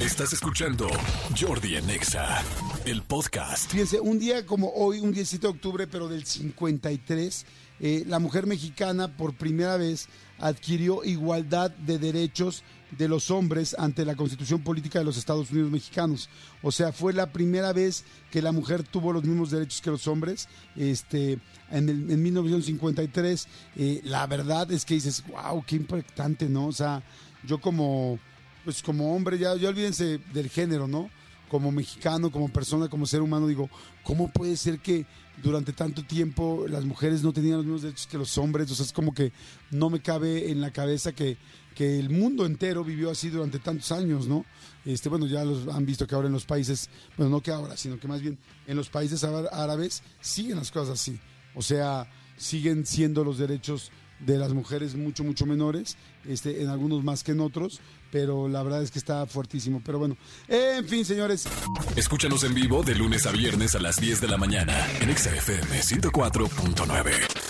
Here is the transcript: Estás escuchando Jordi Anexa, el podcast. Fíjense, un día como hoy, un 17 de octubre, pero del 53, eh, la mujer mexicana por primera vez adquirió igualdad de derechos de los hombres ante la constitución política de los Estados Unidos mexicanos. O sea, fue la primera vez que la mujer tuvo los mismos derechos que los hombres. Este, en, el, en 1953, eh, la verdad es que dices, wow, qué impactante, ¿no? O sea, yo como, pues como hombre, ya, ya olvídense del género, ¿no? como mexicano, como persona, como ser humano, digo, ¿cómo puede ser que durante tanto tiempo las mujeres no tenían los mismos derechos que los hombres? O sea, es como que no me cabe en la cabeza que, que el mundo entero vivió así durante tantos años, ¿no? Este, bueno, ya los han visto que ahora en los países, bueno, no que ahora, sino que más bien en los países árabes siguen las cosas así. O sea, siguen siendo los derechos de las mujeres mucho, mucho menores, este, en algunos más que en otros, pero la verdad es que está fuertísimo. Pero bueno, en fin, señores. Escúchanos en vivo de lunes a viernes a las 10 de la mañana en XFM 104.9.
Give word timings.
Estás 0.00 0.32
escuchando 0.32 0.88
Jordi 1.38 1.76
Anexa, 1.76 2.42
el 2.86 3.02
podcast. 3.02 3.70
Fíjense, 3.70 4.00
un 4.00 4.18
día 4.18 4.46
como 4.46 4.72
hoy, 4.74 4.98
un 4.98 5.12
17 5.12 5.46
de 5.46 5.52
octubre, 5.52 5.86
pero 5.86 6.08
del 6.08 6.24
53, 6.24 7.44
eh, 7.80 8.04
la 8.06 8.18
mujer 8.18 8.46
mexicana 8.46 9.14
por 9.14 9.34
primera 9.34 9.76
vez 9.76 10.08
adquirió 10.38 11.04
igualdad 11.04 11.70
de 11.70 11.98
derechos 11.98 12.62
de 12.96 13.08
los 13.08 13.30
hombres 13.30 13.76
ante 13.78 14.06
la 14.06 14.16
constitución 14.16 14.62
política 14.62 15.00
de 15.00 15.04
los 15.04 15.18
Estados 15.18 15.50
Unidos 15.50 15.70
mexicanos. 15.70 16.30
O 16.62 16.72
sea, 16.72 16.92
fue 16.92 17.12
la 17.12 17.30
primera 17.30 17.74
vez 17.74 18.04
que 18.30 18.40
la 18.40 18.52
mujer 18.52 18.82
tuvo 18.82 19.12
los 19.12 19.24
mismos 19.24 19.50
derechos 19.50 19.82
que 19.82 19.90
los 19.90 20.08
hombres. 20.08 20.48
Este, 20.76 21.38
en, 21.70 21.88
el, 21.90 22.10
en 22.10 22.22
1953, 22.22 23.48
eh, 23.76 24.00
la 24.04 24.26
verdad 24.26 24.72
es 24.72 24.86
que 24.86 24.94
dices, 24.94 25.22
wow, 25.26 25.62
qué 25.66 25.76
impactante, 25.76 26.48
¿no? 26.48 26.68
O 26.68 26.72
sea, 26.72 27.02
yo 27.44 27.60
como, 27.60 28.18
pues 28.64 28.82
como 28.82 29.14
hombre, 29.14 29.38
ya, 29.38 29.56
ya 29.56 29.68
olvídense 29.68 30.18
del 30.32 30.48
género, 30.48 30.86
¿no? 30.86 31.10
como 31.50 31.72
mexicano, 31.72 32.30
como 32.30 32.48
persona, 32.48 32.88
como 32.88 33.06
ser 33.06 33.20
humano, 33.20 33.48
digo, 33.48 33.68
¿cómo 34.04 34.30
puede 34.30 34.56
ser 34.56 34.78
que 34.78 35.04
durante 35.42 35.72
tanto 35.72 36.04
tiempo 36.04 36.66
las 36.68 36.84
mujeres 36.84 37.24
no 37.24 37.32
tenían 37.32 37.56
los 37.56 37.66
mismos 37.66 37.82
derechos 37.82 38.06
que 38.06 38.16
los 38.16 38.38
hombres? 38.38 38.70
O 38.70 38.74
sea, 38.74 38.86
es 38.86 38.92
como 38.92 39.12
que 39.12 39.32
no 39.72 39.90
me 39.90 40.00
cabe 40.00 40.52
en 40.52 40.60
la 40.60 40.70
cabeza 40.70 41.10
que, 41.10 41.36
que 41.74 41.98
el 41.98 42.08
mundo 42.08 42.46
entero 42.46 42.84
vivió 42.84 43.10
así 43.10 43.30
durante 43.30 43.58
tantos 43.58 43.90
años, 43.90 44.28
¿no? 44.28 44.46
Este, 44.84 45.08
bueno, 45.08 45.26
ya 45.26 45.44
los 45.44 45.66
han 45.74 45.84
visto 45.84 46.06
que 46.06 46.14
ahora 46.14 46.28
en 46.28 46.34
los 46.34 46.46
países, 46.46 46.88
bueno, 47.16 47.30
no 47.30 47.42
que 47.42 47.50
ahora, 47.50 47.76
sino 47.76 47.98
que 47.98 48.06
más 48.06 48.22
bien 48.22 48.38
en 48.68 48.76
los 48.76 48.88
países 48.88 49.24
árabes 49.24 50.04
siguen 50.20 50.56
las 50.56 50.70
cosas 50.70 51.00
así. 51.00 51.18
O 51.56 51.62
sea, 51.62 52.08
siguen 52.36 52.86
siendo 52.86 53.24
los 53.24 53.38
derechos 53.38 53.90
de 54.20 54.38
las 54.38 54.52
mujeres 54.52 54.94
mucho, 54.94 55.24
mucho 55.24 55.46
menores, 55.46 55.96
este, 56.28 56.62
en 56.62 56.68
algunos 56.68 57.02
más 57.02 57.24
que 57.24 57.32
en 57.32 57.40
otros, 57.40 57.80
pero 58.10 58.48
la 58.48 58.62
verdad 58.62 58.82
es 58.82 58.90
que 58.90 58.98
está 58.98 59.26
fuertísimo. 59.26 59.80
Pero 59.84 59.98
bueno, 59.98 60.16
en 60.48 60.86
fin, 60.86 61.04
señores. 61.04 61.48
Escúchanos 61.96 62.44
en 62.44 62.54
vivo 62.54 62.82
de 62.82 62.94
lunes 62.94 63.26
a 63.26 63.32
viernes 63.32 63.74
a 63.74 63.80
las 63.80 63.96
10 63.96 64.20
de 64.20 64.28
la 64.28 64.36
mañana 64.36 64.74
en 65.00 65.16
XFM 65.16 65.80
104.9. 65.80 67.49